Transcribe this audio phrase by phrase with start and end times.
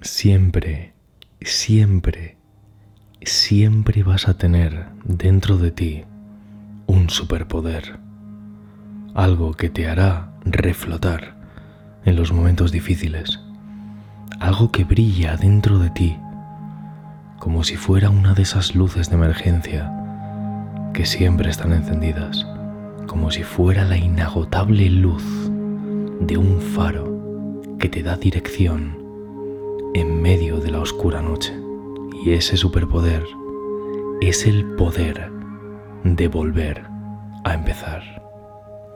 [0.00, 0.94] Siempre,
[1.40, 2.36] siempre,
[3.20, 6.04] siempre vas a tener dentro de ti
[6.86, 7.98] un superpoder.
[9.14, 11.36] Algo que te hará reflotar
[12.04, 13.40] en los momentos difíciles.
[14.38, 16.16] Algo que brilla dentro de ti
[17.40, 19.92] como si fuera una de esas luces de emergencia
[20.92, 22.46] que siempre están encendidas,
[23.08, 25.24] como si fuera la inagotable luz
[26.20, 28.97] de un faro que te da dirección
[29.94, 31.54] en medio de la oscura noche.
[32.24, 33.24] Y ese superpoder
[34.20, 35.30] es el poder
[36.04, 36.84] de volver
[37.44, 38.02] a empezar.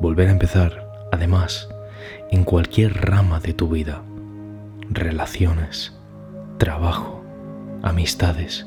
[0.00, 1.68] Volver a empezar, además,
[2.30, 4.02] en cualquier rama de tu vida.
[4.90, 5.96] Relaciones,
[6.58, 7.22] trabajo,
[7.82, 8.66] amistades,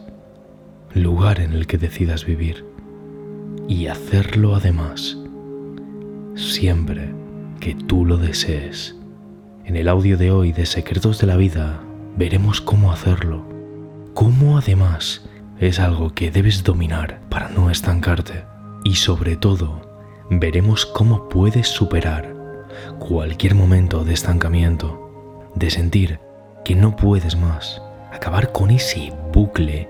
[0.94, 2.66] lugar en el que decidas vivir.
[3.68, 5.18] Y hacerlo además,
[6.36, 7.14] siempre
[7.60, 8.96] que tú lo desees.
[9.66, 11.82] En el audio de hoy de Secretos de la Vida
[12.18, 13.46] veremos cómo hacerlo,
[14.14, 15.26] cómo además
[15.60, 18.46] es algo que debes dominar para no estancarte.
[18.84, 19.82] Y sobre todo
[20.30, 22.34] veremos cómo puedes superar
[23.00, 26.20] cualquier momento de estancamiento, de sentir
[26.64, 27.82] que no puedes más,
[28.12, 29.90] acabar con ese bucle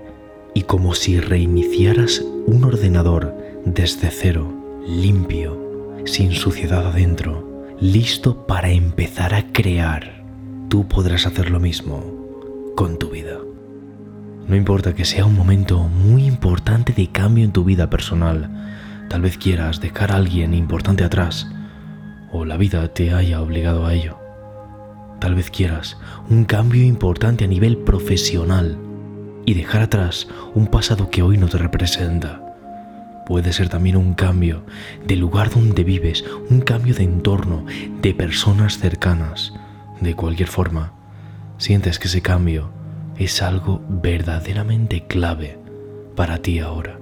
[0.54, 4.52] y como si reiniciaras un ordenador desde cero,
[4.86, 5.60] limpio,
[6.04, 10.24] sin suciedad adentro, listo para empezar a crear.
[10.68, 12.15] Tú podrás hacer lo mismo
[12.76, 13.38] con tu vida.
[14.46, 18.50] No importa que sea un momento muy importante de cambio en tu vida personal,
[19.08, 21.50] tal vez quieras dejar a alguien importante atrás
[22.30, 24.18] o la vida te haya obligado a ello.
[25.20, 25.96] Tal vez quieras
[26.28, 28.78] un cambio importante a nivel profesional
[29.46, 32.42] y dejar atrás un pasado que hoy no te representa.
[33.26, 34.64] Puede ser también un cambio
[35.06, 37.64] de lugar donde vives, un cambio de entorno,
[38.02, 39.54] de personas cercanas.
[40.00, 40.92] De cualquier forma,
[41.58, 42.70] sientes que ese cambio
[43.18, 45.58] es algo verdaderamente clave
[46.14, 46.98] para ti ahora.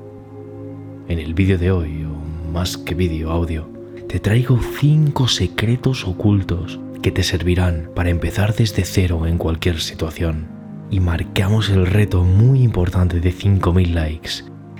[1.08, 3.68] En el vídeo de hoy, o más que vídeo, audio,
[4.08, 10.46] te traigo 5 secretos ocultos que te servirán para empezar desde cero en cualquier situación.
[10.90, 14.30] Y marcamos el reto muy importante de 5.000 likes.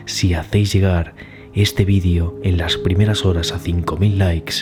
[0.06, 1.14] Si hacéis llegar
[1.52, 4.54] este vídeo en las primeras horas a 5.000 likes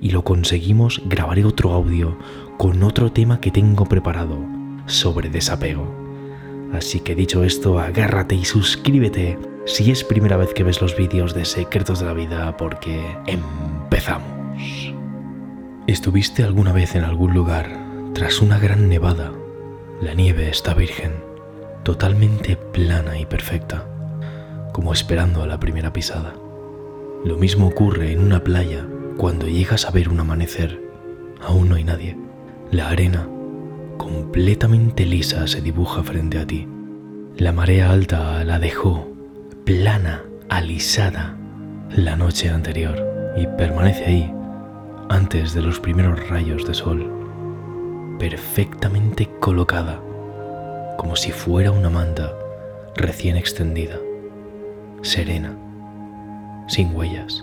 [0.00, 2.18] y lo conseguimos, grabaré otro audio
[2.58, 4.36] con otro tema que tengo preparado
[4.86, 5.86] sobre desapego.
[6.72, 11.34] Así que dicho esto, agárrate y suscríbete si es primera vez que ves los vídeos
[11.34, 14.28] de Secretos de la Vida porque empezamos.
[15.86, 17.70] ¿Estuviste alguna vez en algún lugar
[18.12, 19.32] tras una gran nevada?
[20.02, 21.12] La nieve está virgen,
[21.84, 23.86] totalmente plana y perfecta,
[24.72, 26.34] como esperando a la primera pisada.
[27.24, 28.84] Lo mismo ocurre en una playa
[29.16, 30.82] cuando llegas a ver un amanecer.
[31.40, 32.27] Aún no hay nadie.
[32.70, 33.26] La arena,
[33.96, 36.68] completamente lisa, se dibuja frente a ti.
[37.38, 39.08] La marea alta la dejó
[39.64, 41.34] plana, alisada,
[41.96, 44.34] la noche anterior y permanece ahí
[45.08, 47.10] antes de los primeros rayos de sol,
[48.18, 50.02] perfectamente colocada,
[50.98, 52.34] como si fuera una manta
[52.96, 53.98] recién extendida,
[55.00, 55.56] serena,
[56.66, 57.42] sin huellas,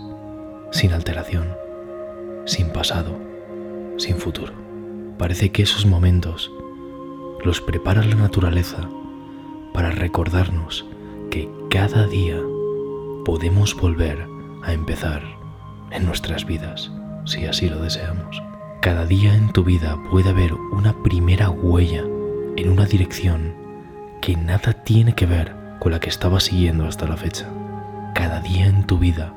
[0.70, 1.48] sin alteración,
[2.44, 3.18] sin pasado,
[3.96, 4.65] sin futuro.
[5.18, 6.52] Parece que esos momentos
[7.42, 8.88] los prepara la naturaleza
[9.72, 10.86] para recordarnos
[11.30, 12.38] que cada día
[13.24, 14.26] podemos volver
[14.62, 15.22] a empezar
[15.90, 16.90] en nuestras vidas,
[17.24, 18.42] si así lo deseamos.
[18.82, 22.04] Cada día en tu vida puede haber una primera huella
[22.56, 23.54] en una dirección
[24.20, 27.48] que nada tiene que ver con la que estabas siguiendo hasta la fecha.
[28.14, 29.34] Cada día en tu vida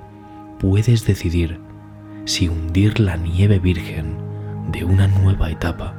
[0.59, 1.59] puedes decidir
[2.25, 4.28] si hundir la nieve virgen
[4.71, 5.95] de una nueva etapa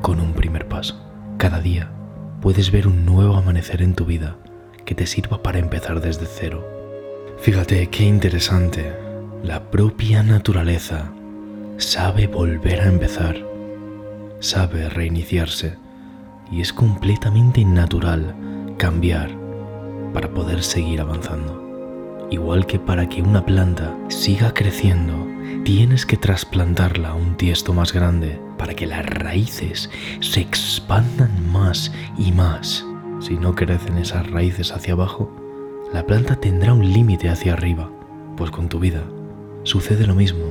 [0.00, 0.98] con un primer paso.
[1.36, 1.90] Cada día
[2.40, 4.36] puedes ver un nuevo amanecer en tu vida
[4.84, 6.66] que te sirva para empezar desde cero.
[7.38, 8.92] Fíjate qué interesante.
[9.42, 11.12] La propia naturaleza
[11.76, 13.36] sabe volver a empezar,
[14.40, 15.76] sabe reiniciarse
[16.50, 18.34] y es completamente natural
[18.76, 19.30] cambiar
[20.12, 21.69] para poder seguir avanzando.
[22.30, 25.26] Igual que para que una planta siga creciendo,
[25.64, 29.90] tienes que trasplantarla a un tiesto más grande para que las raíces
[30.20, 32.84] se expandan más y más
[33.20, 35.30] si no crecen esas raíces hacia abajo,
[35.92, 37.90] la planta tendrá un límite hacia arriba,
[38.36, 39.04] pues con tu vida
[39.62, 40.46] sucede lo mismo.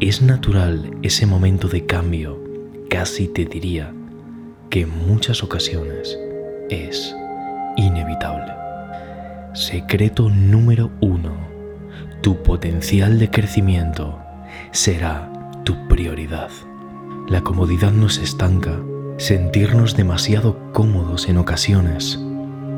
[0.00, 2.42] Es natural ese momento de cambio,
[2.90, 3.94] casi te diría
[4.70, 6.18] que en muchas ocasiones
[6.68, 7.14] es
[7.76, 8.63] inevitable.
[9.54, 11.32] Secreto número uno.
[12.20, 14.18] Tu potencial de crecimiento
[14.72, 15.32] será
[15.64, 16.50] tu prioridad.
[17.28, 18.78] La comodidad nos estanca
[19.16, 22.18] Sentirnos demasiado cómodos en ocasiones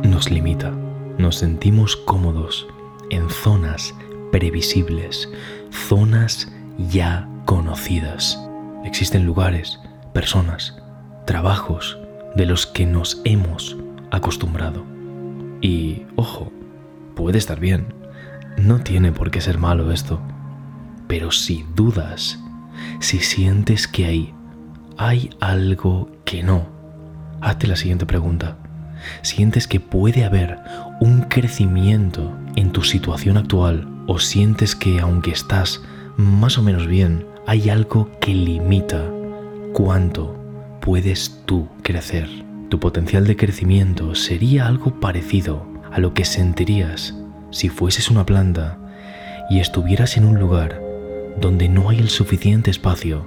[0.03, 0.71] nos limita.
[1.17, 2.69] Nos sentimos cómodos
[3.09, 3.95] en zonas
[4.31, 5.31] previsibles,
[5.89, 6.53] zonas
[6.91, 8.39] ya conocidas.
[8.85, 9.81] Existen lugares,
[10.13, 10.77] personas,
[11.25, 11.99] trabajos
[12.35, 13.79] de los que nos hemos
[14.11, 14.85] acostumbrado.
[15.63, 16.53] Y, ojo,
[17.17, 17.95] puede estar bien.
[18.57, 20.21] No tiene por qué ser malo esto.
[21.09, 22.39] Pero si dudas,
[23.01, 24.35] si sientes que hay,
[24.97, 26.69] hay algo que no,
[27.41, 28.59] hazte la siguiente pregunta.
[29.23, 30.59] ¿Sientes que puede haber
[31.01, 35.83] un crecimiento en tu situación actual o sientes que aunque estás
[36.17, 39.05] más o menos bien, hay algo que limita
[39.73, 40.37] cuánto
[40.81, 42.29] puedes tú crecer?
[42.69, 47.15] Tu potencial de crecimiento sería algo parecido a lo que sentirías
[47.51, 48.79] si fueses una planta
[49.49, 50.79] y estuvieras en un lugar
[51.41, 53.27] donde no hay el suficiente espacio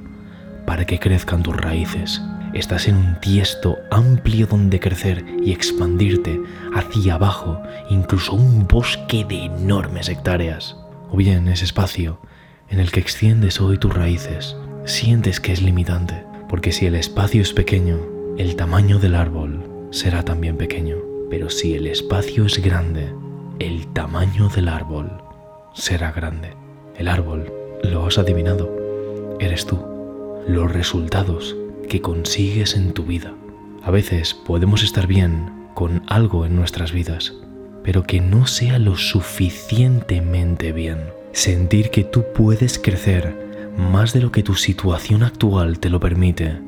[0.68, 2.22] para que crezcan tus raíces.
[2.54, 6.40] Estás en un tiesto amplio donde crecer y expandirte
[6.76, 10.76] hacia abajo, incluso un bosque de enormes hectáreas.
[11.10, 12.22] O bien ese espacio
[12.70, 14.56] en el que extiendes hoy tus raíces,
[14.86, 17.98] sientes que es limitante, porque si el espacio es pequeño,
[18.38, 23.14] el tamaño del árbol será también pequeño, pero si el espacio es grande,
[23.60, 25.12] el tamaño del árbol
[25.74, 26.54] será grande.
[26.98, 27.52] El árbol,
[27.84, 29.80] lo has adivinado, eres tú.
[30.48, 31.56] Los resultados
[31.88, 33.34] que consigues en tu vida.
[33.84, 37.34] A veces podemos estar bien con algo en nuestras vidas,
[37.84, 41.00] pero que no sea lo suficientemente bien.
[41.32, 46.60] Sentir que tú puedes crecer más de lo que tu situación actual te lo permite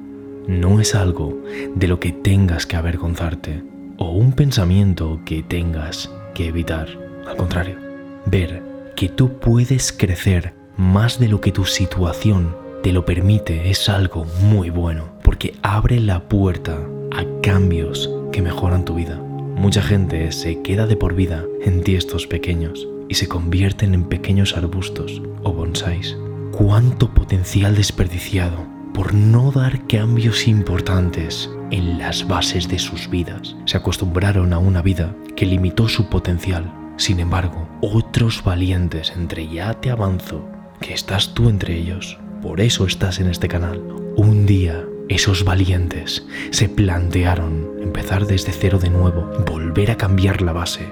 [0.48, 1.42] no es algo
[1.76, 3.71] de lo que tengas que avergonzarte
[4.02, 6.88] o un pensamiento que tengas que evitar.
[7.28, 7.78] Al contrario,
[8.26, 8.64] ver
[8.96, 14.26] que tú puedes crecer más de lo que tu situación te lo permite es algo
[14.42, 16.80] muy bueno, porque abre la puerta
[17.12, 19.18] a cambios que mejoran tu vida.
[19.56, 24.58] Mucha gente se queda de por vida en tiestos pequeños y se convierten en pequeños
[24.58, 26.18] arbustos o bonsáis.
[26.52, 28.66] ¿Cuánto potencial desperdiciado
[28.96, 33.56] por no dar cambios importantes en las bases de sus vidas?
[33.66, 36.72] Se acostumbraron a una vida que limitó su potencial.
[36.98, 40.48] Sin embargo, otros valientes entre ya te avanzo,
[40.80, 43.82] que estás tú entre ellos, por eso estás en este canal.
[44.16, 50.54] Un día esos valientes se plantearon empezar desde cero de nuevo, volver a cambiar la
[50.54, 50.88] base,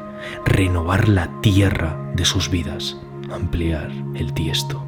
[0.45, 2.97] renovar la tierra de sus vidas,
[3.31, 4.85] ampliar el tiesto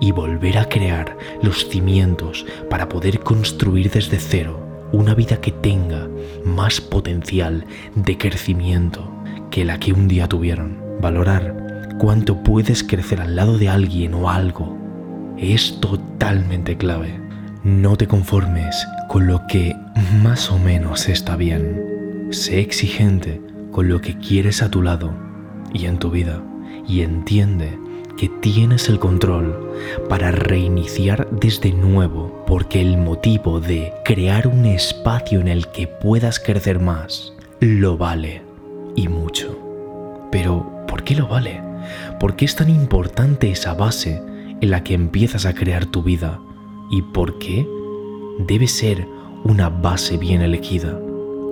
[0.00, 6.08] y volver a crear los cimientos para poder construir desde cero una vida que tenga
[6.44, 9.10] más potencial de crecimiento
[9.50, 10.78] que la que un día tuvieron.
[11.00, 14.76] Valorar cuánto puedes crecer al lado de alguien o algo
[15.38, 17.20] es totalmente clave.
[17.64, 19.76] No te conformes con lo que
[20.22, 22.28] más o menos está bien.
[22.30, 23.40] Sé exigente
[23.70, 25.12] con lo que quieres a tu lado
[25.72, 26.42] y en tu vida
[26.86, 27.78] y entiende
[28.22, 29.74] que tienes el control
[30.08, 36.38] para reiniciar desde nuevo porque el motivo de crear un espacio en el que puedas
[36.38, 38.42] crecer más lo vale
[38.94, 39.58] y mucho.
[40.30, 41.60] Pero, ¿por qué lo vale?
[42.20, 44.22] ¿Por qué es tan importante esa base
[44.60, 46.38] en la que empiezas a crear tu vida
[46.92, 47.66] y por qué
[48.38, 49.04] debe ser
[49.42, 50.96] una base bien elegida.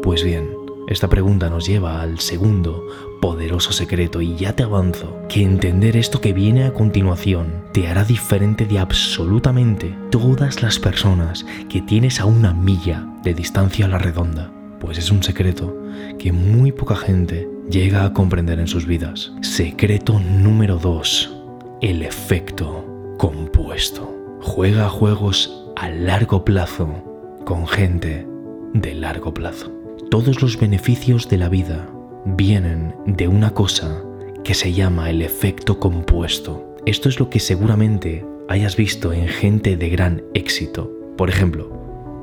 [0.04, 0.48] Pues bien,
[0.90, 2.84] esta pregunta nos lleva al segundo
[3.20, 8.04] poderoso secreto y ya te avanzo que entender esto que viene a continuación te hará
[8.04, 13.98] diferente de absolutamente todas las personas que tienes a una milla de distancia a la
[13.98, 15.80] redonda, pues es un secreto
[16.18, 19.32] que muy poca gente llega a comprender en sus vidas.
[19.42, 21.36] Secreto número 2.
[21.82, 24.12] El efecto compuesto.
[24.40, 26.88] Juega juegos a largo plazo
[27.44, 28.26] con gente
[28.74, 29.79] de largo plazo.
[30.10, 31.88] Todos los beneficios de la vida
[32.24, 34.02] vienen de una cosa
[34.42, 36.74] que se llama el efecto compuesto.
[36.84, 40.90] Esto es lo que seguramente hayas visto en gente de gran éxito.
[41.16, 41.70] Por ejemplo,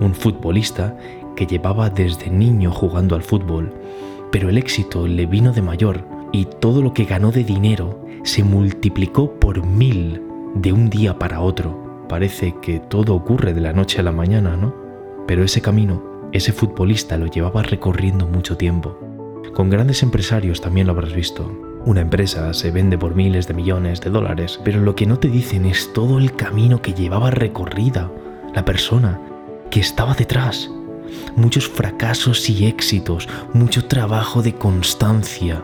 [0.02, 0.98] un futbolista
[1.38, 3.74] que llevaba desde niño jugando al fútbol,
[4.34, 8.44] pero el éxito le vino de mayor y todo lo que ganó de dinero se
[8.44, 10.22] multiplicó por mil
[10.56, 12.06] de un día para otro.
[12.10, 14.76] Parece que todo ocurre de la noche a la mañana, ¿no?
[15.26, 19.00] Pero ese camino, ese futbolista lo llevaba recorriendo mucho tiempo.
[19.54, 21.52] Con grandes empresarios también lo habrás visto.
[21.86, 25.30] Una empresa se vende por miles de millones de dólares, pero lo que no te
[25.30, 28.12] dicen es todo el camino que llevaba recorrida
[28.54, 29.20] la persona
[29.72, 30.70] que estaba detrás.
[31.36, 35.64] Muchos fracasos y éxitos, mucho trabajo de constancia.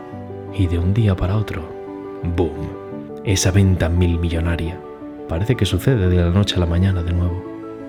[0.56, 1.68] Y de un día para otro,
[2.36, 2.84] ¡boom!
[3.24, 4.78] esa venta mil millonaria.
[5.28, 7.42] Parece que sucede de la noche a la mañana de nuevo,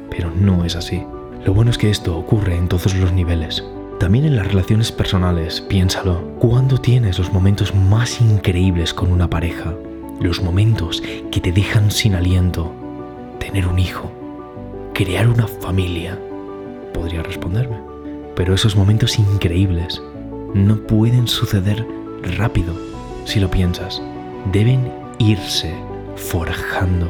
[0.10, 1.04] pero no es así.
[1.46, 3.64] Lo bueno es que esto ocurre en todos los niveles.
[4.00, 6.20] También en las relaciones personales, piénsalo.
[6.40, 9.76] ¿Cuándo tienes los momentos más increíbles con una pareja?
[10.20, 12.74] Los momentos que te dejan sin aliento.
[13.38, 14.12] Tener un hijo.
[14.96, 16.20] Crear una familia.
[16.96, 17.78] Podría responderme.
[18.36, 20.02] Pero esos momentos increíbles
[20.56, 21.86] no pueden suceder
[22.40, 22.74] rápido
[23.26, 24.02] si lo piensas.
[24.52, 25.76] Deben irse
[26.16, 27.08] forjando.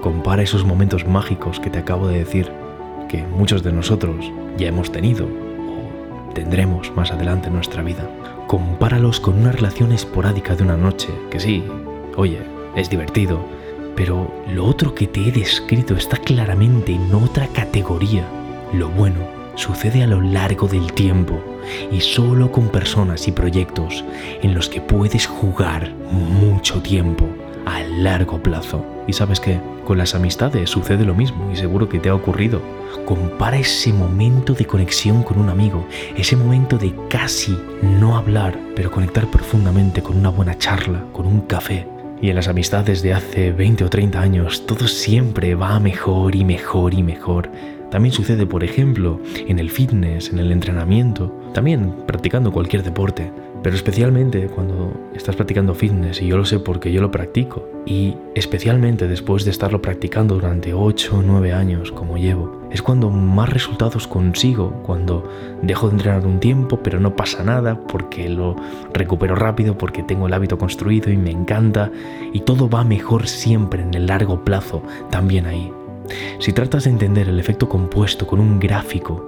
[0.00, 2.65] Compara esos momentos mágicos que te acabo de decir,
[3.08, 8.08] que muchos de nosotros ya hemos tenido o tendremos más adelante en nuestra vida.
[8.46, 11.64] Compáralos con una relación esporádica de una noche, que sí,
[12.16, 12.40] oye,
[12.74, 13.44] es divertido,
[13.94, 18.24] pero lo otro que te he descrito está claramente en otra categoría.
[18.72, 19.20] Lo bueno
[19.54, 21.42] sucede a lo largo del tiempo
[21.90, 24.04] y solo con personas y proyectos
[24.42, 27.26] en los que puedes jugar mucho tiempo
[27.66, 28.84] a largo plazo.
[29.06, 32.62] Y sabes que con las amistades sucede lo mismo y seguro que te ha ocurrido.
[33.04, 38.90] Compara ese momento de conexión con un amigo, ese momento de casi no hablar, pero
[38.90, 41.86] conectar profundamente con una buena charla, con un café.
[42.22, 46.44] Y en las amistades de hace 20 o 30 años todo siempre va mejor y
[46.44, 47.50] mejor y mejor
[47.90, 53.30] también sucede, por ejemplo, en el fitness, en el entrenamiento, también practicando cualquier deporte,
[53.62, 58.16] pero especialmente cuando estás practicando fitness, y yo lo sé porque yo lo practico, y
[58.34, 63.48] especialmente después de estarlo practicando durante 8 o 9 años como llevo, es cuando más
[63.48, 65.28] resultados consigo, cuando
[65.62, 68.56] dejo de entrenar un tiempo, pero no pasa nada porque lo
[68.92, 71.90] recupero rápido, porque tengo el hábito construido y me encanta,
[72.32, 75.72] y todo va mejor siempre en el largo plazo, también ahí.
[76.38, 79.24] Si tratas de entender el efecto compuesto con un gráfico,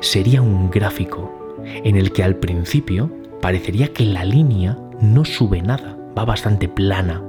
[0.00, 3.10] sería un gráfico en el que al principio
[3.40, 7.22] parecería que la línea no sube nada, va bastante plana,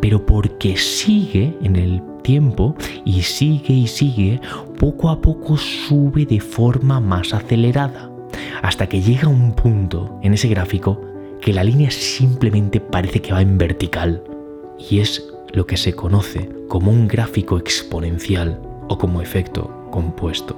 [0.00, 2.74] pero porque sigue en el tiempo
[3.04, 4.40] y sigue y sigue,
[4.78, 8.10] poco a poco sube de forma más acelerada,
[8.62, 11.00] hasta que llega un punto en ese gráfico
[11.40, 14.22] que la línea simplemente parece que va en vertical.
[14.78, 20.56] Y es lo que se conoce como un gráfico exponencial o como efecto compuesto.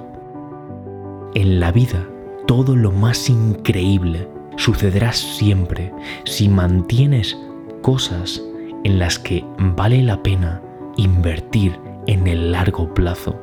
[1.35, 2.07] En la vida,
[2.47, 4.27] todo lo más increíble
[4.59, 5.91] sucederá siempre
[6.25, 7.37] si mantienes
[7.81, 8.41] cosas
[8.83, 10.61] en las que vale la pena
[10.97, 13.39] invertir en el largo plazo.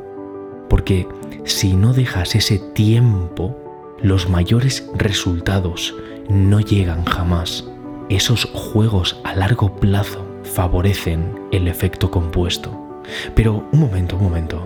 [0.68, 1.08] Porque
[1.44, 3.56] si no dejas ese tiempo,
[4.02, 5.94] los mayores resultados
[6.28, 7.64] no llegan jamás.
[8.11, 13.02] Esos juegos a largo plazo favorecen el efecto compuesto.
[13.35, 14.62] Pero un momento, un momento.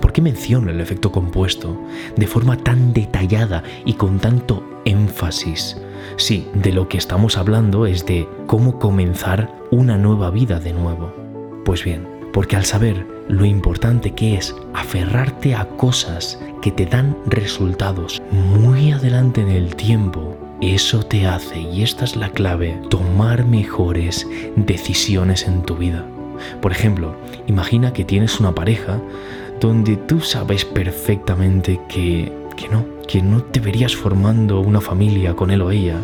[0.00, 1.78] ¿Por qué menciono el efecto compuesto
[2.16, 5.76] de forma tan detallada y con tanto énfasis?
[6.20, 11.10] Sí, de lo que estamos hablando es de cómo comenzar una nueva vida de nuevo.
[11.64, 17.16] Pues bien, porque al saber lo importante que es aferrarte a cosas que te dan
[17.24, 23.46] resultados muy adelante en el tiempo, eso te hace, y esta es la clave, tomar
[23.46, 26.04] mejores decisiones en tu vida.
[26.60, 29.00] Por ejemplo, imagina que tienes una pareja
[29.58, 35.50] donde tú sabes perfectamente que, que no, que no te verías formando una familia con
[35.50, 35.96] él o ella,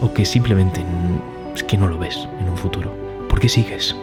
[0.00, 0.84] o que simplemente
[1.54, 2.92] es que no lo ves en un futuro.
[3.28, 3.94] ¿Por qué sigues?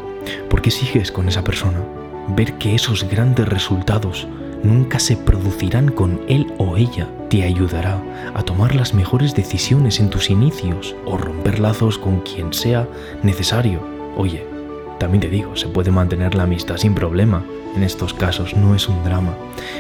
[0.50, 1.84] ¿Por qué sigues con esa persona?
[2.30, 4.28] Ver que esos grandes resultados
[4.64, 7.10] nunca se producirán con él o ella.
[7.30, 8.02] Te ayudará
[8.34, 12.88] a tomar las mejores decisiones en tus inicios o romper lazos con quien sea
[13.24, 13.82] necesario.
[14.16, 14.46] Oye,
[15.00, 17.44] también te digo, se puede mantener la amistad sin problema.
[17.76, 19.36] En estos casos no es un drama.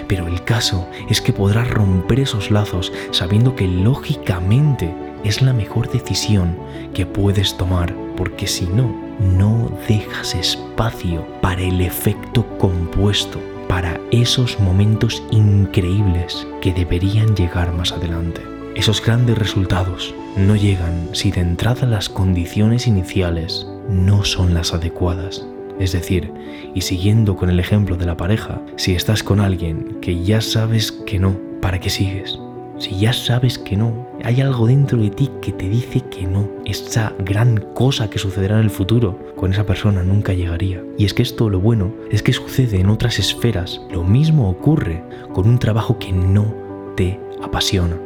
[0.07, 4.93] Pero el caso es que podrás romper esos lazos sabiendo que lógicamente
[5.23, 6.57] es la mejor decisión
[6.93, 14.59] que puedes tomar, porque si no, no dejas espacio para el efecto compuesto para esos
[14.59, 18.41] momentos increíbles que deberían llegar más adelante.
[18.75, 25.45] Esos grandes resultados no llegan si de entrada las condiciones iniciales no son las adecuadas.
[25.79, 26.31] Es decir,
[26.75, 30.91] y siguiendo con el ejemplo de la pareja, si estás con alguien que ya sabes
[30.91, 32.37] que no, ¿para qué sigues?
[32.79, 36.49] Si ya sabes que no, hay algo dentro de ti que te dice que no.
[36.65, 40.81] Esa gran cosa que sucederá en el futuro con esa persona nunca llegaría.
[40.97, 43.81] Y es que esto lo bueno es que sucede en otras esferas.
[43.91, 46.55] Lo mismo ocurre con un trabajo que no
[46.95, 47.97] te apasiona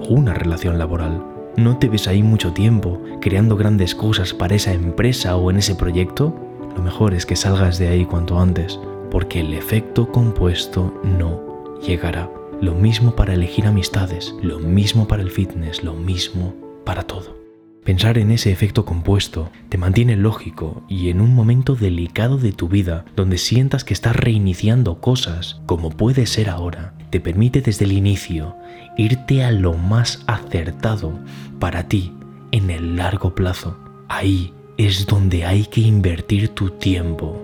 [0.00, 1.22] o una relación laboral.
[1.58, 5.74] ¿No te ves ahí mucho tiempo creando grandes cosas para esa empresa o en ese
[5.74, 6.34] proyecto?
[6.76, 8.78] Lo mejor es que salgas de ahí cuanto antes,
[9.10, 12.30] porque el efecto compuesto no llegará.
[12.60, 17.42] Lo mismo para elegir amistades, lo mismo para el fitness, lo mismo para todo.
[17.84, 22.68] Pensar en ese efecto compuesto te mantiene lógico y en un momento delicado de tu
[22.68, 27.92] vida donde sientas que estás reiniciando cosas, como puede ser ahora, te permite desde el
[27.92, 28.54] inicio
[28.96, 31.18] irte a lo más acertado
[31.58, 32.14] para ti
[32.52, 33.76] en el largo plazo.
[34.08, 34.54] Ahí
[34.86, 37.40] es donde hay que invertir tu tiempo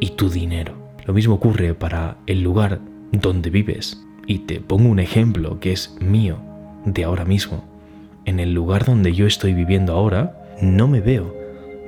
[0.00, 0.74] y tu dinero.
[1.06, 2.80] Lo mismo ocurre para el lugar
[3.12, 4.02] donde vives.
[4.26, 6.38] Y te pongo un ejemplo que es mío,
[6.86, 7.74] de ahora mismo
[8.24, 11.34] en el lugar donde yo estoy viviendo ahora, no me veo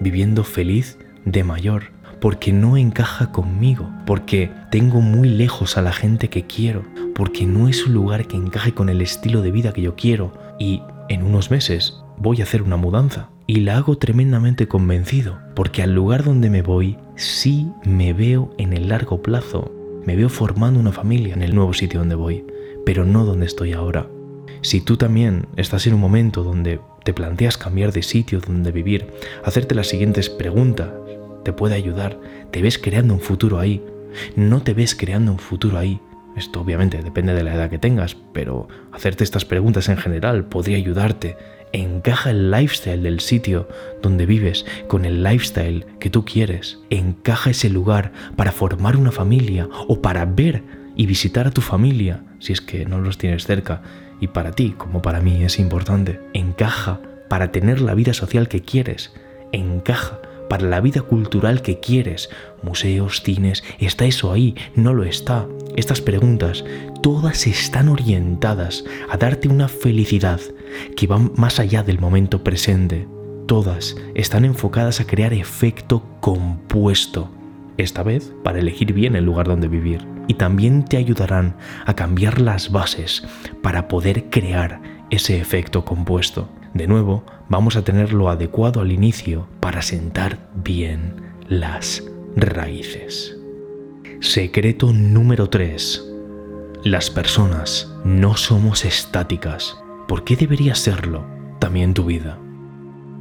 [0.00, 6.29] viviendo feliz de mayor, porque no encaja conmigo, porque tengo muy lejos a la gente
[6.29, 6.85] que quiero,
[7.15, 10.33] porque no es un lugar que encaje con el estilo de vida que yo quiero
[10.59, 15.83] y en unos meses voy a hacer una mudanza y la hago tremendamente convencido, porque
[15.83, 19.73] al lugar donde me voy sí me veo en el largo plazo,
[20.05, 22.45] me veo formando una familia en el nuevo sitio donde voy,
[22.85, 24.09] pero no donde estoy ahora.
[24.62, 29.07] Si tú también estás en un momento donde te planteas cambiar de sitio donde vivir,
[29.45, 30.88] hacerte las siguientes preguntas
[31.47, 32.19] te puede ayudar.
[32.50, 33.81] ¿Te ves creando un futuro ahí?
[34.35, 36.00] ¿No te ves creando un futuro ahí?
[36.37, 40.76] Esto obviamente depende de la edad que tengas, pero hacerte estas preguntas en general podría
[40.76, 41.37] ayudarte.
[41.73, 43.69] Encaja el lifestyle del sitio
[44.03, 46.79] donde vives con el lifestyle que tú quieres.
[46.91, 50.63] Encaja ese lugar para formar una familia o para ver
[50.95, 53.83] y visitar a tu familia si es que no los tienes cerca
[54.21, 56.21] y para ti como para mí es importante.
[56.33, 59.13] Encaja para tener la vida social que quieres.
[59.53, 62.31] Encaja para la vida cultural que quieres.
[62.63, 64.55] Museos, cines, ¿está eso ahí?
[64.75, 65.47] No lo está.
[65.77, 66.65] Estas preguntas
[67.03, 70.41] todas están orientadas a darte una felicidad
[70.97, 73.09] que va más allá del momento presente.
[73.47, 77.31] Todas están enfocadas a crear efecto compuesto
[77.77, 80.07] esta vez para elegir bien el lugar donde vivir.
[80.29, 83.25] Y también te ayudarán a cambiar las bases
[83.63, 84.81] para poder crear
[85.11, 86.49] ese efecto compuesto.
[86.75, 91.15] De nuevo, vamos a tener lo adecuado al inicio para sentar bien
[91.49, 92.03] las
[92.35, 93.37] raíces.
[94.21, 96.13] Secreto número 3.
[96.83, 99.77] Las personas no somos estáticas.
[100.09, 101.25] ¿Por qué debería serlo
[101.59, 102.39] también tu vida?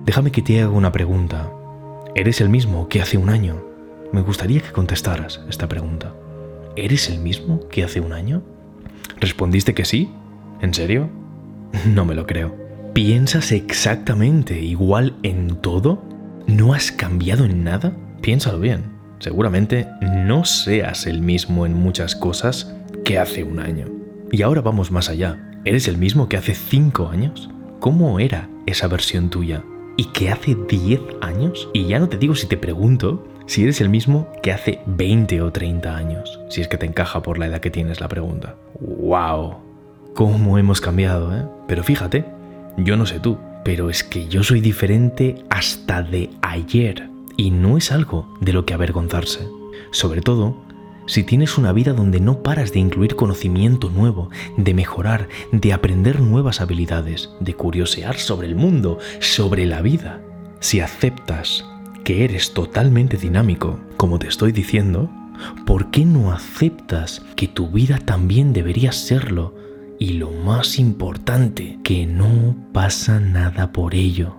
[0.05, 1.51] Déjame que te haga una pregunta.
[2.13, 3.63] ¿Eres el mismo que hace un año?
[4.13, 6.13] Me gustaría que contestaras esta pregunta.
[6.75, 8.43] ¿Eres el mismo que hace un año?
[9.19, 10.11] ¿Respondiste que sí?
[10.61, 11.09] ¿En serio?
[11.87, 12.55] No me lo creo.
[12.93, 16.03] ¿Piensas exactamente igual en todo?
[16.45, 17.97] ¿No has cambiado en nada?
[18.21, 18.83] Piénsalo bien.
[19.17, 23.87] Seguramente no seas el mismo en muchas cosas que hace un año.
[24.31, 25.39] Y ahora vamos más allá.
[25.65, 27.49] ¿Eres el mismo que hace cinco años?
[27.79, 29.63] ¿Cómo era esa versión tuya?
[29.97, 31.69] ¿Y que hace diez años?
[31.73, 35.41] Y ya no te digo si te pregunto si eres el mismo que hace 20
[35.41, 38.55] o 30 años, si es que te encaja por la edad que tienes la pregunta.
[38.79, 39.55] ¡Wow!
[40.13, 41.43] ¿Cómo hemos cambiado, eh?
[41.67, 42.25] Pero fíjate,
[42.77, 47.77] yo no sé tú, pero es que yo soy diferente hasta de ayer y no
[47.77, 49.47] es algo de lo que avergonzarse.
[49.89, 50.57] Sobre todo,
[51.07, 56.19] si tienes una vida donde no paras de incluir conocimiento nuevo, de mejorar, de aprender
[56.19, 60.21] nuevas habilidades, de curiosear sobre el mundo, sobre la vida,
[60.59, 61.65] si aceptas
[62.03, 65.09] que eres totalmente dinámico, como te estoy diciendo,
[65.65, 69.53] ¿por qué no aceptas que tu vida también debería serlo?
[69.99, 74.35] Y lo más importante, que no pasa nada por ello.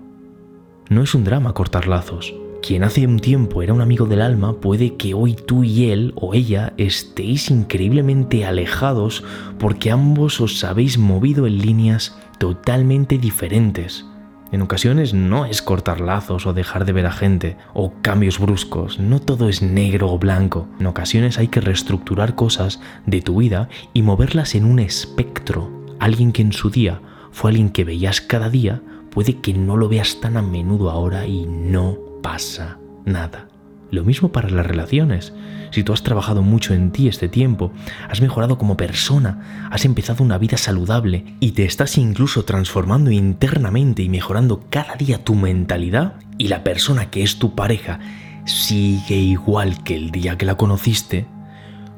[0.89, 2.35] No es un drama cortar lazos.
[2.67, 6.13] Quien hace un tiempo era un amigo del alma puede que hoy tú y él
[6.17, 9.23] o ella estéis increíblemente alejados
[9.61, 14.05] porque ambos os habéis movido en líneas totalmente diferentes.
[14.51, 18.99] En ocasiones no es cortar lazos o dejar de ver a gente o cambios bruscos,
[18.99, 20.67] no todo es negro o blanco.
[20.81, 25.71] En ocasiones hay que reestructurar cosas de tu vida y moverlas en un espectro.
[26.01, 27.01] Alguien que en su día
[27.31, 31.29] fue alguien que veías cada día, puede que no lo veas tan a menudo ahora
[31.29, 33.49] y no pasa nada.
[33.91, 35.33] Lo mismo para las relaciones.
[35.71, 37.73] Si tú has trabajado mucho en ti este tiempo,
[38.09, 44.03] has mejorado como persona, has empezado una vida saludable y te estás incluso transformando internamente
[44.03, 48.01] y mejorando cada día tu mentalidad y la persona que es tu pareja
[48.45, 51.27] sigue igual que el día que la conociste,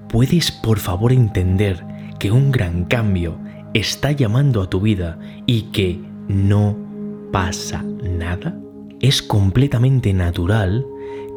[0.09, 1.85] ¿puedes por favor entender
[2.19, 3.39] que un gran cambio
[3.75, 6.77] está llamando a tu vida y que no
[7.33, 8.59] pasa nada?
[9.01, 10.85] Es completamente natural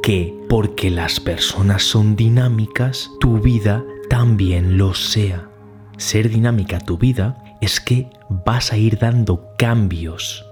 [0.02, 5.48] que porque las personas son dinámicas, tu vida también lo sea.
[5.98, 10.44] Ser dinámica tu vida es que vas a ir dando cambios.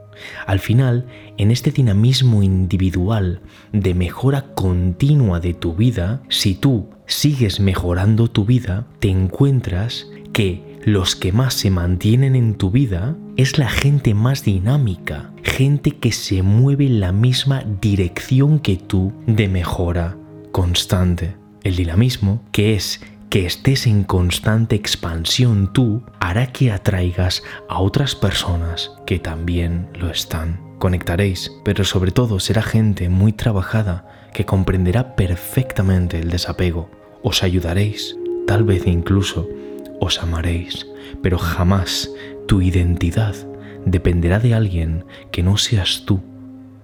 [0.46, 3.42] Al final, en este dinamismo individual
[3.72, 10.69] de mejora continua de tu vida, si tú sigues mejorando tu vida, te encuentras que
[10.94, 16.12] los que más se mantienen en tu vida es la gente más dinámica, gente que
[16.12, 20.18] se mueve en la misma dirección que tú de mejora
[20.52, 21.36] constante.
[21.64, 28.16] El dinamismo, que es que estés en constante expansión tú, hará que atraigas a otras
[28.16, 30.60] personas que también lo están.
[30.80, 36.90] Conectaréis, pero sobre todo será gente muy trabajada que comprenderá perfectamente el desapego.
[37.22, 39.48] Os ayudaréis, tal vez incluso
[40.00, 40.88] os amaréis,
[41.22, 42.10] pero jamás
[42.48, 43.36] tu identidad
[43.86, 46.22] dependerá de alguien que no seas tú,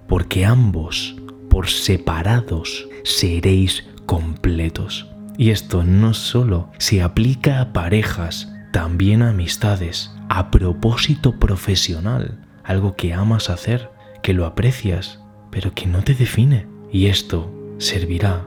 [0.07, 1.15] porque ambos,
[1.49, 5.07] por separados, seréis completos.
[5.37, 12.95] Y esto no solo se aplica a parejas, también a amistades, a propósito profesional, algo
[12.95, 13.89] que amas hacer,
[14.23, 15.19] que lo aprecias,
[15.51, 16.67] pero que no te define.
[16.91, 18.45] Y esto servirá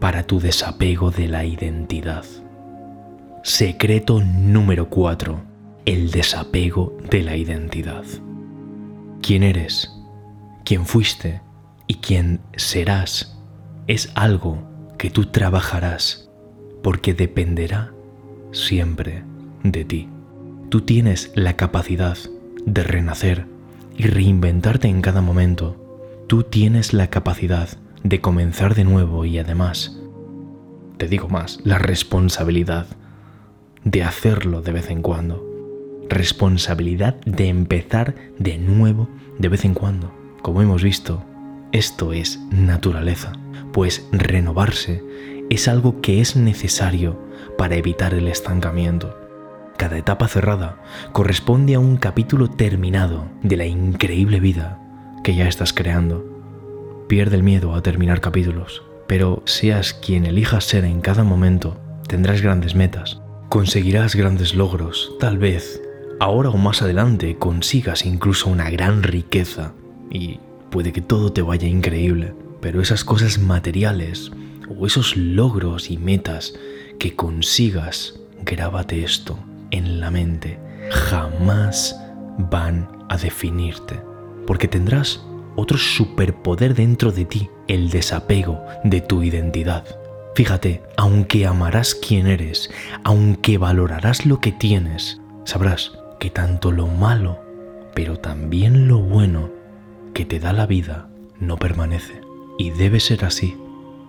[0.00, 2.24] para tu desapego de la identidad.
[3.48, 5.40] Secreto número 4.
[5.86, 8.04] El desapego de la identidad.
[9.22, 9.90] ¿Quién eres?
[10.66, 11.40] ¿Quién fuiste?
[11.86, 13.38] ¿Y quién serás?
[13.86, 14.62] Es algo
[14.98, 16.28] que tú trabajarás
[16.82, 17.90] porque dependerá
[18.52, 19.24] siempre
[19.62, 20.10] de ti.
[20.68, 22.18] Tú tienes la capacidad
[22.66, 23.46] de renacer
[23.96, 26.22] y reinventarte en cada momento.
[26.26, 27.70] Tú tienes la capacidad
[28.04, 29.98] de comenzar de nuevo y además,
[30.98, 32.86] te digo más, la responsabilidad
[33.90, 35.46] de hacerlo de vez en cuando.
[36.10, 40.12] Responsabilidad de empezar de nuevo de vez en cuando.
[40.42, 41.24] Como hemos visto,
[41.72, 43.32] esto es naturaleza,
[43.72, 45.02] pues renovarse
[45.48, 47.18] es algo que es necesario
[47.56, 49.16] para evitar el estancamiento.
[49.78, 54.78] Cada etapa cerrada corresponde a un capítulo terminado de la increíble vida
[55.24, 57.06] que ya estás creando.
[57.08, 62.42] Pierde el miedo a terminar capítulos, pero seas quien elijas ser en cada momento, tendrás
[62.42, 65.80] grandes metas Conseguirás grandes logros, tal vez
[66.20, 69.72] ahora o más adelante consigas incluso una gran riqueza.
[70.10, 70.38] Y
[70.70, 74.32] puede que todo te vaya increíble, pero esas cosas materiales
[74.68, 76.54] o esos logros y metas
[76.98, 79.38] que consigas, grábate esto
[79.70, 80.58] en la mente,
[80.90, 81.98] jamás
[82.50, 83.98] van a definirte,
[84.46, 85.24] porque tendrás
[85.56, 89.97] otro superpoder dentro de ti, el desapego de tu identidad.
[90.38, 92.70] Fíjate, aunque amarás quién eres,
[93.02, 97.40] aunque valorarás lo que tienes, sabrás que tanto lo malo,
[97.92, 99.50] pero también lo bueno
[100.14, 101.08] que te da la vida
[101.40, 102.20] no permanece.
[102.56, 103.56] Y debe ser así.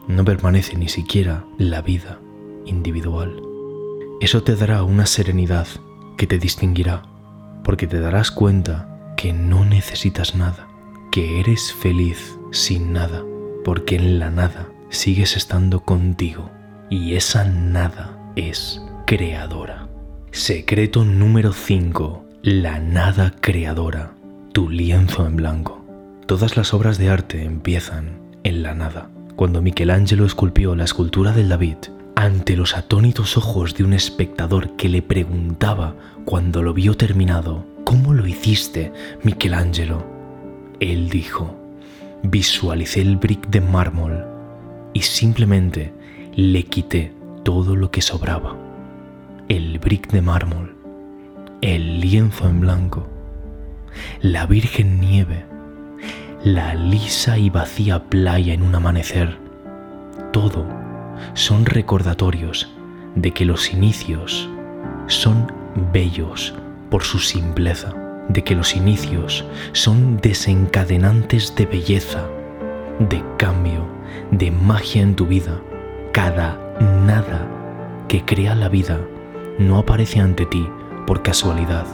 [0.07, 2.19] No permanece ni siquiera la vida
[2.63, 3.41] individual.
[4.21, 5.65] Eso te dará una serenidad
[6.15, 7.07] que te distinguirá,
[7.63, 10.67] porque te darás cuenta que no necesitas nada,
[11.11, 13.23] que eres feliz sin nada,
[13.63, 16.49] porque en la nada sigues estando contigo
[16.89, 19.87] y esa nada es creadora.
[20.31, 22.25] Secreto número 5.
[22.41, 24.13] La nada creadora.
[24.53, 25.85] Tu lienzo en blanco.
[26.25, 29.09] Todas las obras de arte empiezan en la nada.
[29.35, 31.77] Cuando Michelangelo esculpió la escultura del David,
[32.15, 38.13] ante los atónitos ojos de un espectador que le preguntaba cuando lo vio terminado, ¿cómo
[38.13, 38.91] lo hiciste,
[39.23, 40.05] Michelangelo?
[40.79, 41.55] Él dijo,
[42.23, 44.28] visualicé el brick de mármol
[44.93, 45.93] y simplemente
[46.35, 48.55] le quité todo lo que sobraba.
[49.47, 50.75] El brick de mármol,
[51.61, 53.07] el lienzo en blanco,
[54.21, 55.45] la virgen nieve,
[56.43, 59.37] la lisa y vacía playa en un amanecer.
[60.31, 60.65] Todo
[61.33, 62.69] son recordatorios
[63.15, 64.49] de que los inicios
[65.07, 65.51] son
[65.91, 66.53] bellos
[66.89, 67.93] por su simpleza,
[68.29, 72.27] de que los inicios son desencadenantes de belleza,
[72.99, 73.98] de cambio
[74.31, 75.59] de magia en tu vida,
[76.11, 76.59] cada
[77.05, 77.47] nada
[78.07, 78.99] que crea la vida
[79.57, 80.67] no aparece ante ti
[81.07, 81.85] por casualidad,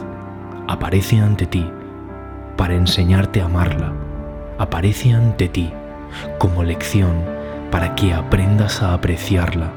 [0.68, 1.66] aparece ante ti
[2.56, 3.92] para enseñarte a amarla,
[4.58, 5.72] aparece ante ti
[6.38, 7.14] como lección
[7.70, 9.72] para que aprendas a apreciarla,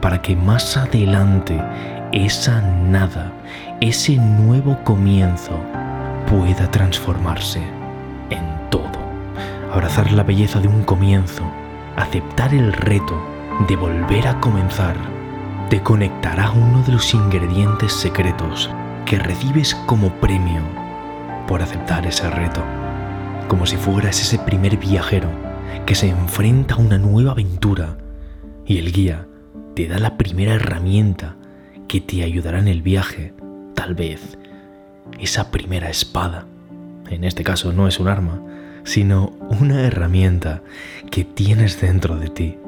[0.00, 1.60] para que más adelante
[2.12, 3.32] esa nada,
[3.80, 5.58] ese nuevo comienzo
[6.28, 7.62] pueda transformarse
[8.30, 8.82] en todo.
[9.72, 11.42] Abrazar la belleza de un comienzo
[12.02, 13.20] aceptar el reto
[13.68, 14.96] de volver a comenzar
[15.70, 18.68] te conectará uno de los ingredientes secretos
[19.06, 20.60] que recibes como premio
[21.46, 22.62] por aceptar ese reto,
[23.48, 25.28] como si fueras ese primer viajero
[25.86, 27.98] que se enfrenta a una nueva aventura
[28.66, 29.26] y el guía
[29.74, 31.36] te da la primera herramienta
[31.86, 33.32] que te ayudará en el viaje,
[33.74, 34.36] tal vez
[35.20, 36.46] esa primera espada.
[37.08, 38.40] En este caso no es un arma,
[38.84, 40.62] sino una herramienta
[41.10, 42.58] que tienes dentro de ti,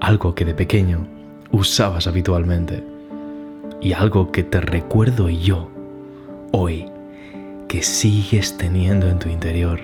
[0.00, 1.06] algo que de pequeño
[1.52, 2.82] usabas habitualmente.
[3.80, 5.70] y algo que te recuerdo yo
[6.52, 6.86] hoy
[7.68, 9.78] que sigues teniendo en tu interior.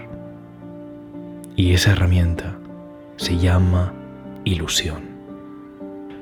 [1.54, 2.56] Y esa herramienta
[3.16, 3.92] se llama
[4.44, 5.02] ilusión.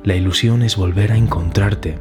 [0.02, 1.98] La ilusión es volver a encontrarte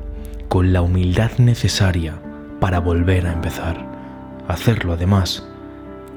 [0.47, 2.19] con la humildad necesaria
[2.59, 3.85] para volver a empezar.
[4.47, 5.47] Hacerlo además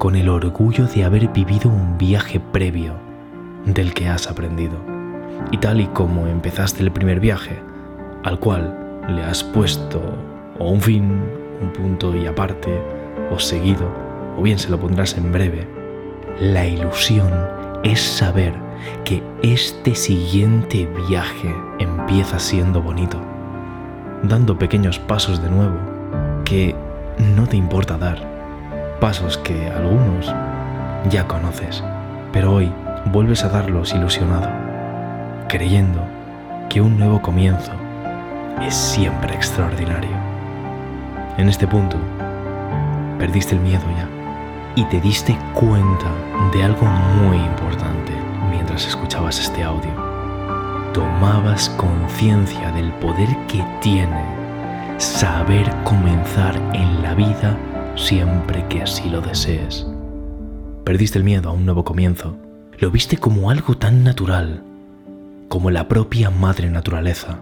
[0.01, 2.95] con el orgullo de haber vivido un viaje previo
[3.67, 4.79] del que has aprendido.
[5.51, 7.61] Y tal y como empezaste el primer viaje,
[8.25, 10.01] al cual le has puesto
[10.59, 11.23] o un fin,
[11.61, 12.81] un punto y aparte,
[13.31, 13.87] o seguido,
[14.39, 15.69] o bien se lo pondrás en breve,
[16.41, 17.31] la ilusión
[17.85, 18.55] es saber
[19.05, 23.21] que este siguiente viaje empieza siendo bonito,
[24.23, 25.77] dando pequeños pasos de nuevo
[26.47, 26.75] que
[27.19, 28.40] no te importa dar,
[29.01, 30.27] pasos que algunos
[31.11, 31.83] ya conoces,
[32.33, 32.71] pero hoy
[33.07, 34.49] vuelves a darlos ilusionado,
[35.49, 36.05] creyendo
[36.69, 37.73] que un nuevo comienzo
[38.61, 40.11] es siempre extraordinario.
[41.39, 41.97] En este punto,
[43.19, 44.07] perdiste el miedo ya
[44.77, 46.13] y te diste cuenta
[46.53, 48.13] de algo muy importante
[48.51, 49.91] mientras escuchabas este audio.
[50.93, 54.25] Tomabas conciencia del poder que tiene
[54.99, 57.57] saber comenzar en la vida
[58.01, 59.87] siempre que así lo desees.
[60.85, 62.37] Perdiste el miedo a un nuevo comienzo.
[62.79, 64.63] Lo viste como algo tan natural,
[65.49, 67.39] como la propia madre naturaleza.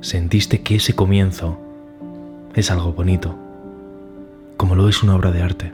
[0.00, 1.58] Sentiste que ese comienzo
[2.54, 3.36] es algo bonito,
[4.58, 5.72] como lo es una obra de arte.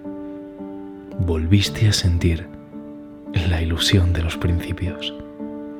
[1.18, 2.46] Volviste a sentir
[3.48, 5.12] la ilusión de los principios.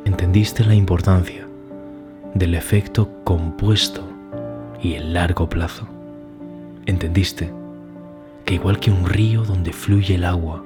[0.05, 1.47] Entendiste la importancia
[2.35, 4.03] del efecto compuesto
[4.83, 5.87] y el largo plazo.
[6.87, 7.51] Entendiste
[8.45, 10.65] que igual que un río donde fluye el agua,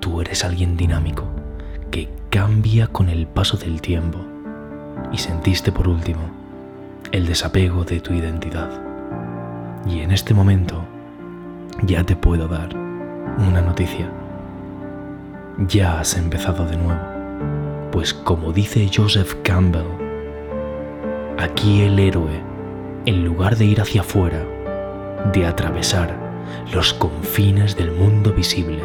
[0.00, 1.24] tú eres alguien dinámico
[1.90, 4.18] que cambia con el paso del tiempo.
[5.12, 6.22] Y sentiste por último
[7.12, 8.70] el desapego de tu identidad.
[9.86, 10.84] Y en este momento
[11.82, 12.74] ya te puedo dar
[13.38, 14.10] una noticia
[15.58, 17.00] ya has empezado de nuevo.
[17.92, 19.86] Pues como dice Joseph Campbell,
[21.38, 22.42] aquí el héroe,
[23.06, 24.44] en lugar de ir hacia afuera,
[25.32, 26.23] de atravesar
[26.72, 28.82] los confines del mundo visible,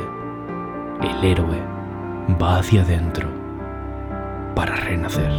[1.02, 1.62] el héroe
[2.42, 3.30] va hacia adentro
[4.56, 5.32] para renacer.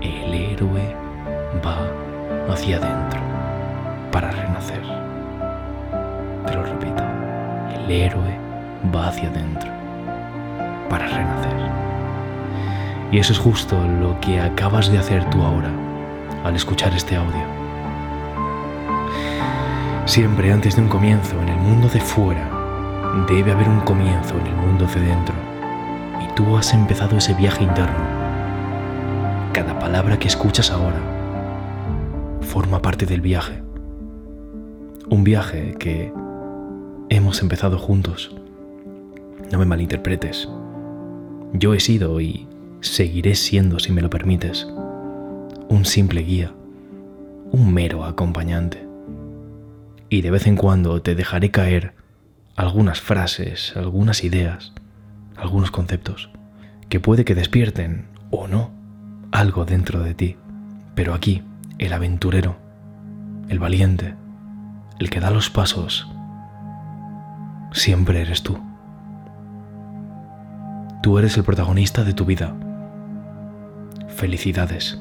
[0.00, 0.94] El héroe
[1.64, 3.20] va hacia adentro
[4.10, 4.82] para renacer.
[6.46, 7.02] Te lo repito,
[7.74, 8.38] el héroe
[8.94, 9.70] va hacia adentro
[10.88, 11.52] para renacer.
[13.10, 15.70] Y eso es justo lo que acabas de hacer tú ahora
[16.44, 17.61] al escuchar este audio.
[20.04, 22.50] Siempre antes de un comienzo en el mundo de fuera,
[23.28, 25.34] debe haber un comienzo en el mundo de dentro.
[26.20, 28.04] Y tú has empezado ese viaje interno.
[29.52, 31.00] Cada palabra que escuchas ahora
[32.40, 33.62] forma parte del viaje.
[35.08, 36.12] Un viaje que
[37.08, 38.34] hemos empezado juntos.
[39.52, 40.48] No me malinterpretes.
[41.52, 42.48] Yo he sido y
[42.80, 44.66] seguiré siendo, si me lo permites,
[45.68, 46.52] un simple guía,
[47.52, 48.91] un mero acompañante.
[50.12, 51.94] Y de vez en cuando te dejaré caer
[52.54, 54.74] algunas frases, algunas ideas,
[55.38, 56.28] algunos conceptos,
[56.90, 58.72] que puede que despierten o no
[59.32, 60.36] algo dentro de ti.
[60.94, 61.42] Pero aquí,
[61.78, 62.58] el aventurero,
[63.48, 64.14] el valiente,
[64.98, 66.06] el que da los pasos,
[67.72, 68.60] siempre eres tú.
[71.02, 72.54] Tú eres el protagonista de tu vida.
[74.08, 75.00] Felicidades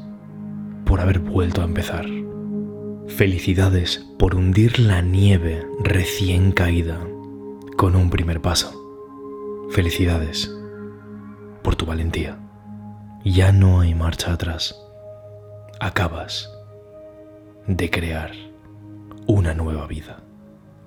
[0.85, 2.20] por haber vuelto a empezar.
[3.15, 6.97] Felicidades por hundir la nieve recién caída
[7.77, 8.73] con un primer paso.
[9.69, 10.51] Felicidades
[11.61, 12.39] por tu valentía.
[13.23, 14.75] Ya no hay marcha atrás.
[15.79, 16.49] Acabas
[17.67, 18.31] de crear
[19.27, 20.23] una nueva vida.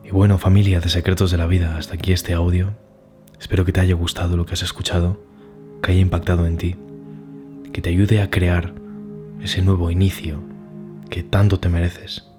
[0.02, 2.74] Y bueno, familia de Secretos de la Vida, hasta aquí este audio.
[3.38, 5.22] Espero que te haya gustado lo que has escuchado,
[5.82, 6.76] que haya impactado en ti,
[7.72, 8.74] que te ayude a crear
[9.40, 10.53] ese nuevo inicio
[11.10, 12.30] que tanto te mereces.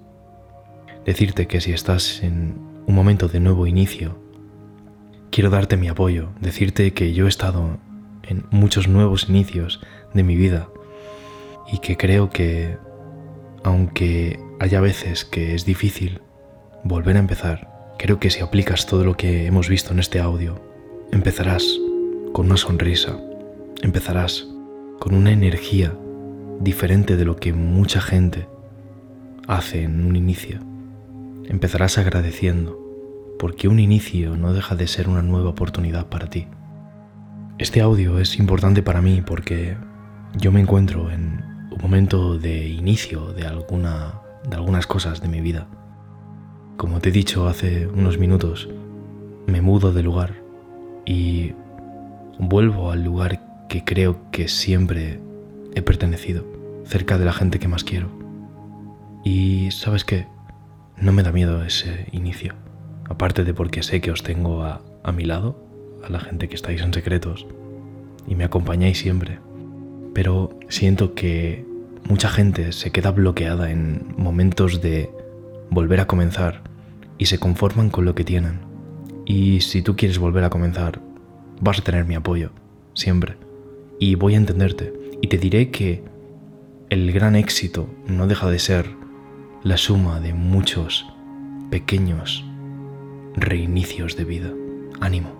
[1.04, 4.18] Decirte que si estás en un momento de nuevo inicio,
[5.30, 7.78] quiero darte mi apoyo, decirte que yo he estado
[8.22, 9.80] en muchos nuevos inicios
[10.14, 10.68] de mi vida
[11.72, 12.76] y que creo que
[13.64, 16.20] aunque haya veces que es difícil
[16.84, 20.60] volver a empezar, creo que si aplicas todo lo que hemos visto en este audio,
[21.12, 21.64] Empezarás
[22.32, 23.16] con una sonrisa,
[23.80, 24.46] empezarás
[24.98, 25.96] con una energía
[26.60, 28.48] diferente de lo que mucha gente
[29.46, 30.58] hace un inicio.
[31.44, 32.78] Empezarás agradeciendo,
[33.38, 36.48] porque un inicio no deja de ser una nueva oportunidad para ti.
[37.58, 39.76] Este audio es importante para mí porque
[40.36, 45.40] yo me encuentro en un momento de inicio de, alguna, de algunas cosas de mi
[45.40, 45.68] vida.
[46.76, 48.68] Como te he dicho hace unos minutos,
[49.46, 50.34] me mudo de lugar
[51.06, 51.52] y
[52.38, 55.20] vuelvo al lugar que creo que siempre
[55.74, 56.44] he pertenecido,
[56.84, 58.25] cerca de la gente que más quiero.
[59.26, 60.28] Y sabes qué,
[60.96, 62.54] no me da miedo ese inicio,
[63.08, 65.60] aparte de porque sé que os tengo a, a mi lado,
[66.04, 67.44] a la gente que estáis en secretos,
[68.28, 69.40] y me acompañáis siempre.
[70.14, 71.66] Pero siento que
[72.08, 75.10] mucha gente se queda bloqueada en momentos de
[75.70, 76.62] volver a comenzar
[77.18, 78.60] y se conforman con lo que tienen.
[79.24, 81.00] Y si tú quieres volver a comenzar,
[81.60, 82.52] vas a tener mi apoyo,
[82.94, 83.34] siempre.
[83.98, 84.92] Y voy a entenderte.
[85.20, 86.04] Y te diré que
[86.90, 89.05] el gran éxito no deja de ser
[89.66, 91.04] la suma de muchos
[91.72, 92.44] pequeños
[93.34, 94.52] reinicios de vida.
[95.00, 95.32] Ánimo.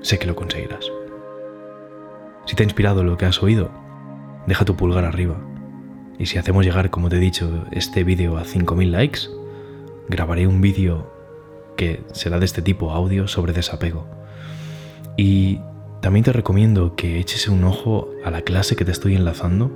[0.00, 0.86] Sé que lo conseguirás.
[2.46, 3.70] Si te ha inspirado lo que has oído,
[4.46, 5.36] deja tu pulgar arriba.
[6.18, 9.20] Y si hacemos llegar, como te he dicho, este vídeo a 5.000 likes,
[10.08, 11.12] grabaré un vídeo
[11.76, 14.06] que será de este tipo, audio sobre desapego.
[15.18, 15.60] Y
[16.00, 19.70] también te recomiendo que eches un ojo a la clase que te estoy enlazando,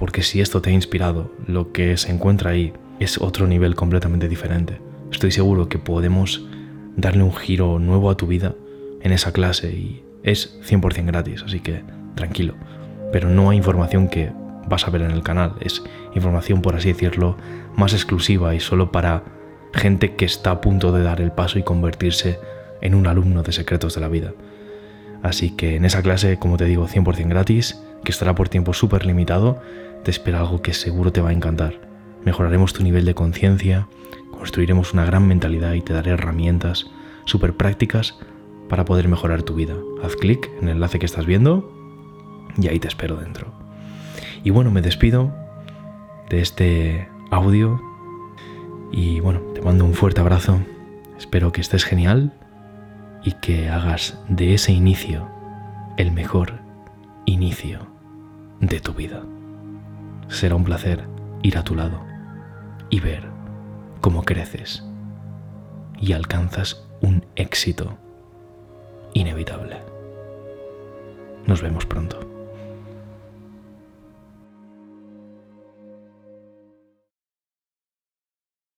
[0.00, 4.28] porque si esto te ha inspirado, lo que se encuentra ahí es otro nivel completamente
[4.28, 4.80] diferente.
[5.12, 6.48] Estoy seguro que podemos
[6.96, 8.54] darle un giro nuevo a tu vida
[9.02, 11.84] en esa clase y es 100% gratis, así que
[12.14, 12.54] tranquilo.
[13.12, 14.32] Pero no hay información que
[14.66, 15.82] vas a ver en el canal, es
[16.14, 17.36] información, por así decirlo,
[17.76, 19.22] más exclusiva y solo para
[19.74, 22.38] gente que está a punto de dar el paso y convertirse
[22.80, 24.32] en un alumno de secretos de la vida.
[25.22, 29.04] Así que en esa clase, como te digo, 100% gratis, que estará por tiempo súper
[29.04, 29.60] limitado,
[30.04, 31.80] te espera algo que seguro te va a encantar.
[32.24, 33.88] Mejoraremos tu nivel de conciencia,
[34.30, 36.86] construiremos una gran mentalidad y te daré herramientas
[37.24, 38.18] súper prácticas
[38.68, 39.74] para poder mejorar tu vida.
[40.02, 41.72] Haz clic en el enlace que estás viendo
[42.56, 43.52] y ahí te espero dentro.
[44.44, 45.32] Y bueno, me despido
[46.28, 47.80] de este audio
[48.92, 50.60] y bueno, te mando un fuerte abrazo.
[51.18, 52.32] Espero que estés genial
[53.24, 55.28] y que hagas de ese inicio
[55.96, 56.60] el mejor
[57.26, 57.80] inicio
[58.60, 59.22] de tu vida.
[60.30, 61.04] Será un placer
[61.42, 62.00] ir a tu lado
[62.88, 63.28] y ver
[64.00, 64.84] cómo creces
[66.00, 67.98] y alcanzas un éxito
[69.12, 69.76] inevitable.
[71.46, 72.29] Nos vemos pronto.